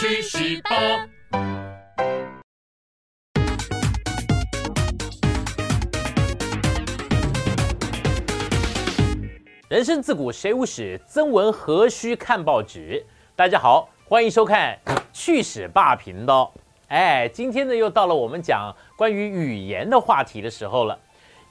[0.00, 1.06] 去十八。
[9.68, 13.04] 人生自古谁无死，曾闻何须看报纸？
[13.36, 14.78] 大家好，欢迎收看
[15.12, 16.50] 趣史霸频道。
[16.88, 20.98] 哎，今天呢又到了我们讲关于语言的话题的时候了。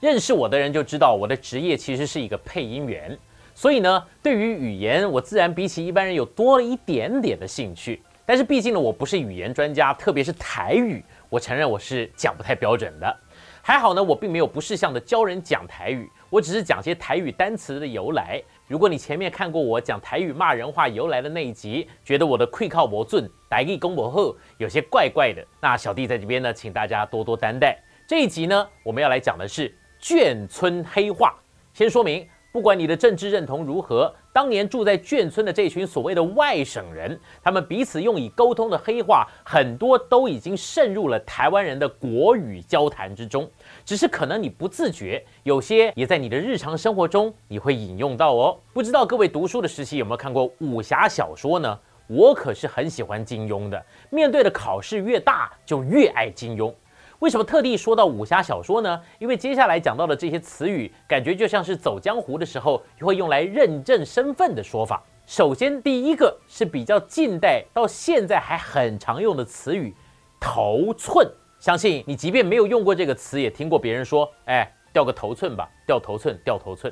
[0.00, 3.16] 认识我的人就知道，我的职业其实是一个配音员，
[3.54, 8.02] 所以呢，对于语言，我自然比起一般人有多了一点点的兴趣。
[8.24, 13.16] 但是毕竟呢，我不是语言专家，特别是台语，我承认我是讲不太标准的。
[13.62, 18.42] 还好呢，我并没有不识相的教人讲台语，我只是讲些台语单词的由来。
[18.66, 27.78] 如果你前面看过我讲台语骂人话由来的那一集，觉得我的愧靠伯尊台语公伯后有些怪怪的，那小弟在这边呢，请大家多多担待。
[28.06, 31.34] 这一集呢，我们要来讲的是眷村黑话。
[31.74, 32.26] 先说明。
[32.52, 43.48] 不管你的政治认同如何，当年住在眷村的这群所谓的外省人，他们彼此用以沟通的黑话，很多都已经渗入了台湾人的国语交谈之中。
[43.84, 48.58] 只是可能你不自觉，有些也在你的日常生活中你会引用到哦。
[48.72, 51.78] 不知道各位读书的时期有没有看过武侠小说呢？
[52.08, 56.74] 我可是很喜欢金庸的，面对的考试越大，就越爱金庸。
[57.20, 58.98] 为什么特地说到武侠小说呢？
[59.18, 65.02] 因为接下来讲到的这些词语，感觉就像是走江湖的时候会用来认证身份的说法。
[65.26, 69.94] 首先，第一个是比较近代到现在还很常用的词语
[70.40, 71.30] “头寸”。
[71.60, 76.90] 相信你即便没有用过这个词，也听过别人说：“哎，掉个头寸吧，掉头寸，掉头寸。”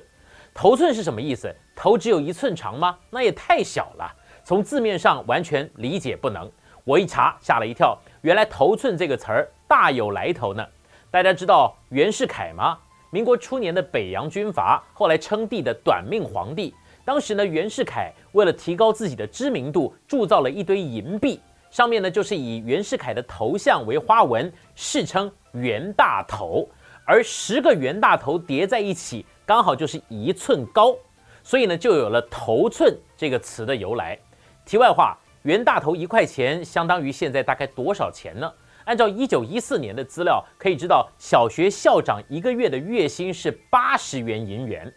[0.52, 1.50] 头寸是什么意思？
[1.74, 2.98] 头只有一寸长吗？
[3.08, 6.50] 那也太小了，从字面上完全理解不能。
[6.84, 9.48] 我一查，吓了一跳，原来“头寸”这个词儿。
[9.68, 10.66] 大有来头呢！
[11.10, 12.78] 大家知道袁世凯吗？
[13.10, 16.74] 民国初年的北洋军阀，后来称帝的短命皇帝。
[17.04, 21.38] 当时呢，袁世凯为了提高自己的知名度，铸造了一堆银币，
[21.70, 26.66] 上面呢就是以袁世凯的头像为花纹，世称袁大头。
[27.04, 30.96] 而十个袁大头叠在一起，刚好就是一寸高，
[31.42, 34.18] 所以呢就有了“头寸”这个词的由来。
[34.64, 38.50] 题外话，袁大头一块钱相当于现在大概多少钱呢？
[38.88, 44.90] 按照一九一四年的资料，可以知道小学校长一个月的月薪是八十元银元。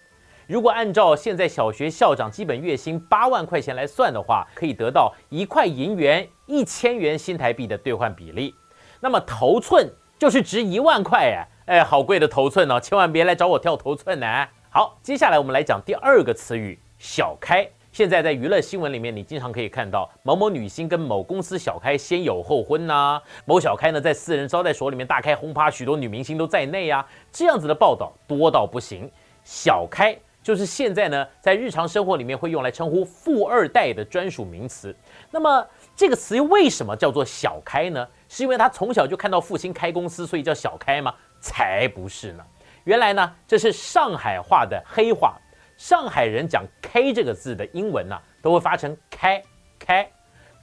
[0.47, 8.55] 如果按照现在小学校长基本月薪八万块钱来算的话，可以得到一块银元一千元新台币的兑换比例。
[9.01, 9.85] 那么头寸
[10.17, 14.47] 就是值一万块哎，哎，好贵的头寸哦，千万别来找我跳头寸呢。
[14.69, 17.69] 好，接下来我们来讲第二个词语小开。
[17.91, 29.11] 现在在娱乐新闻里面，你经常可以看到某某女星跟某公司小开先有后婚呐，某小开呢在私人招待所里面大开轰趴，许多女明星都在内啊，这样子的报道多到不行。
[29.43, 34.95] 小开就是现在呢在日常生活里面会用来称呼富二代的专属名词。
[35.29, 38.07] 那么这个词又为什么叫做小开呢？
[38.29, 41.13] 是因为他从小就看到父亲开公司，所以叫小开吗？
[41.41, 42.43] 才不是呢。
[42.85, 45.37] 原来呢这是上海话的黑话。
[45.81, 49.41] 上海人讲 “K” 这个字的英文呢，都会发成开
[49.79, 50.07] 开，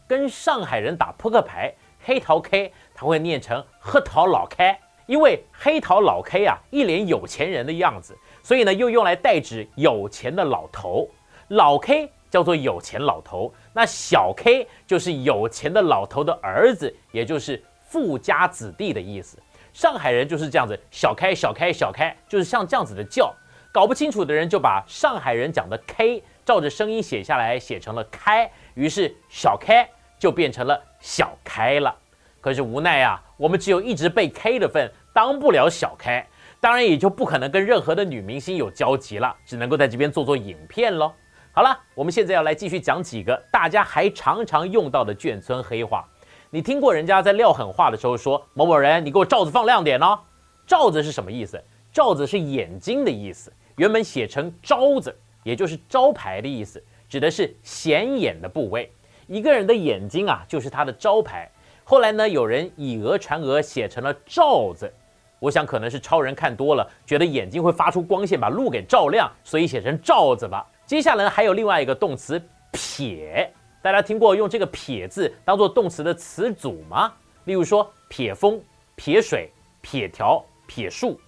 [0.06, 1.74] 跟上海人打扑克牌，
[2.04, 11.08] 黑桃 K，他会念成黑桃老开，因为黑桃老 K 啊，一脸有钱人的样子，所以呢，又用来代指有钱的老头。
[11.48, 19.36] 老 K 叫做有钱老头，那小 K 就是有钱的老头的儿子，也就是富家子弟的意思。
[19.72, 23.34] 上海人就是这样子，小开小开小开，就是像这样子的叫。
[23.70, 31.94] 搞不清楚的人就把上海人讲的 K 照着声音写下来，写成了开，于是小开就变成了小开了。
[32.40, 36.26] 可是无奈啊，我们只有一直被 K 的份，当不了小开，
[36.60, 41.12] 当然也就不可能跟任何的女明星有交集了，只能够在这边做做影片喽。
[41.52, 46.08] 好了，我们现在要来继续讲几个大家还常常用到的眷村黑话。
[46.50, 50.18] 你听过人家在撂狠话的时候说某某人，你给我罩子放亮点哦？
[50.66, 51.62] 罩子是什么意思？
[51.92, 58.90] 罩子是眼睛的意思，原本写成招子，也就是招牌的意思，指的是显眼的部位。
[59.26, 61.50] 一个人的眼睛啊，就是他的招牌。
[61.84, 64.92] 后来呢，有人以讹传讹，写成了罩子。
[65.38, 70.66] 我想可能是超人看多了，觉得眼睛会发出光线，把路给照亮，所以写成罩子吧。
[70.84, 72.42] 接下来还有另外一个动词
[72.72, 77.12] 撇，大家听过用这个撇字当做动词的词组吗？
[77.44, 78.60] 例如说撇风、
[78.96, 79.50] 撇水、
[79.80, 81.20] 撇条、撇树。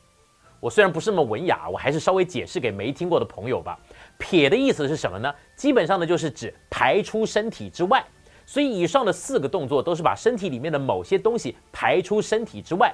[0.61, 3.79] 我虽然不是那么文雅，我还是稍微解释给没听过的朋友吧。
[4.19, 5.35] 撇的意思是什么呢？
[5.57, 8.05] 基本上呢就是指排出身体之外。
[8.47, 12.93] 所以以上的四个动作都是把身体里面的某些东西排出身体之外。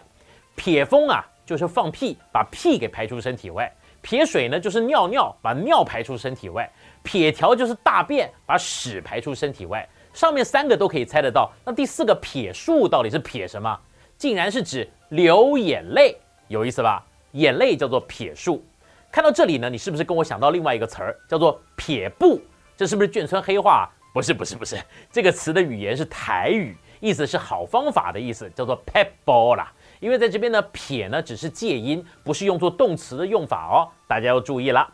[0.55, 3.67] 撇风啊，就是放屁，把屁给排出身体外；
[4.01, 6.65] 撇水呢，就是尿尿，把尿排出身体外；
[7.03, 9.81] 撇条就是大便，把屎排出身体外；
[10.15, 13.79] 上面三个都可以猜得到，那第四个撇数到底是撇什么？
[14.17, 16.17] 竟然是指流眼泪，
[16.49, 17.05] 有意思吧？
[17.37, 18.65] 眼泪叫做撇数。
[19.13, 22.41] 看到这里呢，你是不是跟我想到另外一个词儿，叫做撇步？
[22.77, 23.89] 这是不是眷村黑话？
[24.13, 24.79] 不是，不是，不是。
[25.13, 29.73] 这个词的语言是台语，意思是好方法的意思，叫做 pebble 啦。
[30.01, 34.91] 因为在这边呢，撇呢只是介音，不是用作动词的用法哦，大家要注意了。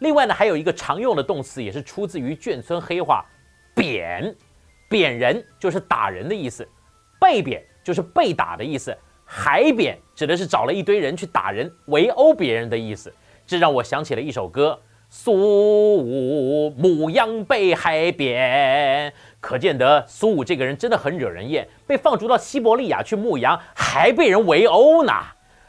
[0.00, 3.24] 另外呢，还有一个常用的动词，也是出自于眷村黑话，
[3.74, 4.34] 扁，
[4.88, 6.68] 扁人就是打人的意思，
[7.20, 13.12] 被扁就是被打的意思，海扁指的是找了一堆人去打人、围殴别人的意思。
[13.46, 14.78] 这让我想起了一首歌。
[15.16, 15.32] 苏
[15.96, 25.12] 武牧羊被海扁，可见得苏武这个人真的很惹人厌，被放逐到西伯利亚去牧羊，还被人围殴呢。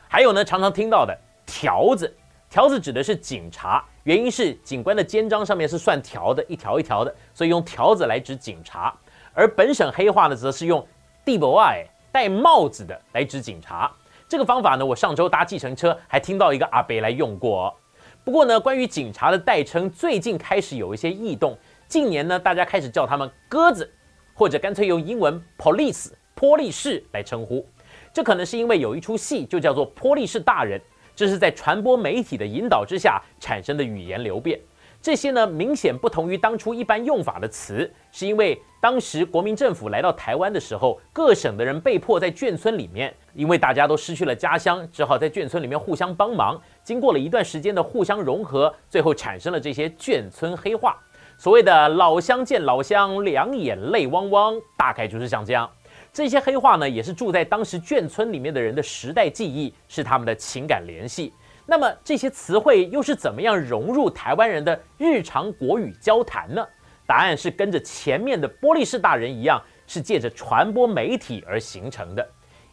[0.08, 1.16] 还有呢，常常听到的
[1.46, 2.12] 条子，
[2.50, 8.92] 条子指的是警察，原因是警官的肩章上面是算条的，一条一条的，所以用条子来指警察。
[9.31, 10.84] 而本省黑话呢，则是用
[11.24, 13.91] 地伯爱戴帽子的来指警察。
[14.25, 17.75] 这个方法呢，我上周搭计程车还听到一个阿伯来用过。
[18.23, 21.57] 不过呢，关于警察的代称，最近开始有一些异动。
[21.89, 23.91] 近年呢，大家开始叫他们“鸽子”，
[24.33, 27.67] 或者干脆用英文 “police” 波利士来称呼。
[28.13, 30.79] 这可能是因为有一出戏就叫做《波利士大人》，
[31.17, 34.57] 这是在传播媒体的引导之下产生的语言流变。
[35.06, 46.60] 这些呢，明显不同于当初一般用法的词，是因为当时国民政府来到台湾的时候，各省的人被迫在眷村里面，因为大家都失去了家乡，只好在眷村里面互相帮忙。
[46.84, 50.98] 经过了一段时间的互相融合，最后产生了这些眷村黑话。
[51.38, 55.69] 所谓的老乡见老乡，两眼泪汪汪，大概就是像这样。
[56.12, 61.31] 这些黑话呢，也是住在当时眷村里面的人的时代记忆，是他们的情感联系。
[61.65, 66.65] 那么这些词汇又是怎么样融入台湾人的日常国语交谈呢？
[67.07, 72.27] 答案是跟着前面的波利士大人一样，是借着传播媒体而形成的。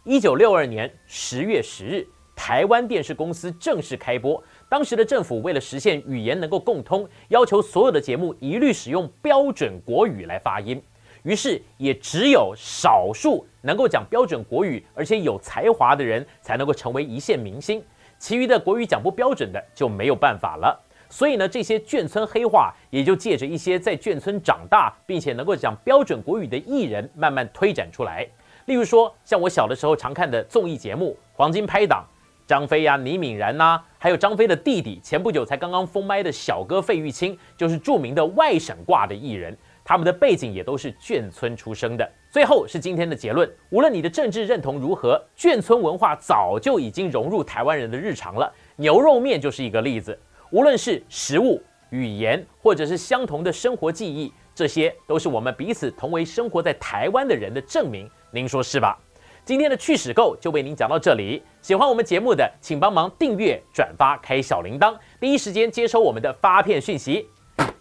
[0.04, 4.42] 一九六二年十月十日，台湾电视公司正式开播。
[4.68, 10.82] 当时的政府为了实现语言能够共通，要求所有的节目一律使用标准国语来发音。
[11.22, 17.80] 于是也只有少数能够讲标准国语而且有才华的人才能够成为一线明星。
[18.22, 20.80] 其余的国语讲不标准的就没有办法了，
[21.10, 28.24] 所以呢，这些眷村黑话也就借着一些在眷村长大并且能够讲标准国语的艺人慢慢推展出来。
[28.66, 32.06] 例如说，像我小的时候常看的综艺节目《黄金拍档》，
[32.48, 39.58] 张飞呀、倪敏然呐，还有张飞的弟弟，前不久才刚刚封麦的小哥费玉清，就是著名的外省挂的艺人。
[39.84, 42.08] 他们的背景也都是眷村出生的。
[42.31, 48.52] 最后是今天的结论：无论你的政治认同如何，眷村文化早就已经融入台湾人的日常了。
[48.76, 50.19] 牛肉面就是一个例子。
[50.50, 58.08] 无论是食物、语言，或者是相同的生活记忆，这些都是我们彼此同为生活在台湾的人的证明。
[58.31, 58.99] 您说是吧？
[59.44, 61.43] 今天的趣史购就为您讲到这里。
[61.61, 67.28] 喜欢我们节目的，请帮忙订阅、转发、开小铃铛，第一时间接收我们的发片讯息。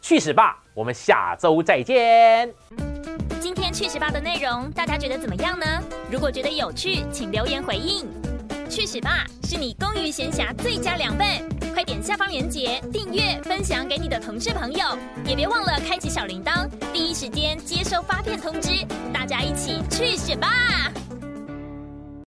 [0.01, 2.50] 去史吧，我们下周再见。
[3.39, 5.65] 今天去史吧的内容，大家觉得怎么样呢？
[6.09, 8.07] 如果觉得有趣，请留言回应。
[8.69, 11.27] 去史吧是你工余闲暇最佳良伴，
[11.73, 18.69] 快点下方链接订阅、分享给你的同事朋友，也别忘了开启小铃铛，第一时间接收发片通知。
[19.13, 20.47] 大家一起去史吧！